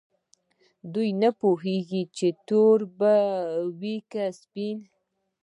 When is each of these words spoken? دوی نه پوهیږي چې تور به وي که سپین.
دوی 0.93 1.09
نه 1.21 1.29
پوهیږي 1.39 2.03
چې 2.17 2.27
تور 2.47 2.77
به 2.97 3.13
وي 3.79 3.95
که 4.11 4.23
سپین. 4.41 4.77